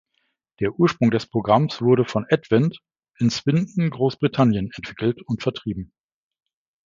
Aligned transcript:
Der 0.59 0.79
Ursprung 0.79 1.11
des 1.11 1.27
Programms 1.27 1.79
wurde 1.79 2.05
von 2.05 2.25
Advent 2.27 2.79
in 3.19 3.29
Swindon, 3.29 3.91
Großbritannien, 3.91 4.71
entwickelt 4.75 5.21
und 5.27 5.43
vertrieben. 5.43 5.93